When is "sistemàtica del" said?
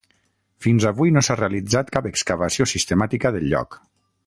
2.73-3.47